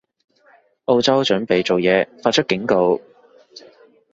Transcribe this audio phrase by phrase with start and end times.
[0.85, 2.99] 澳洲準備做嘢，發出警告